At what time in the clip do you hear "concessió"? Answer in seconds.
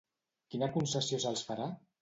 0.79-1.23